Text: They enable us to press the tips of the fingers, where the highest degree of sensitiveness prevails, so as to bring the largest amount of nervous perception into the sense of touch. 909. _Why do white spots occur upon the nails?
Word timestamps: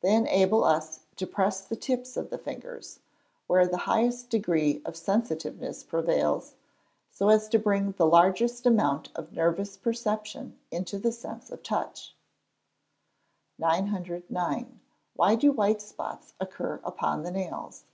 They 0.00 0.14
enable 0.14 0.64
us 0.64 1.00
to 1.16 1.26
press 1.26 1.60
the 1.60 1.76
tips 1.76 2.16
of 2.16 2.30
the 2.30 2.38
fingers, 2.38 3.00
where 3.46 3.66
the 3.66 3.76
highest 3.84 4.30
degree 4.30 4.80
of 4.86 4.96
sensitiveness 4.96 5.82
prevails, 5.84 6.54
so 7.10 7.28
as 7.28 7.46
to 7.50 7.58
bring 7.58 7.92
the 7.92 8.06
largest 8.06 8.64
amount 8.64 9.10
of 9.14 9.34
nervous 9.34 9.76
perception 9.76 10.58
into 10.70 10.98
the 10.98 11.12
sense 11.12 11.50
of 11.50 11.62
touch. 11.62 12.14
909. 13.58 14.80
_Why 15.14 15.38
do 15.38 15.52
white 15.52 15.82
spots 15.82 16.32
occur 16.40 16.80
upon 16.82 17.22
the 17.22 17.30
nails? 17.30 17.84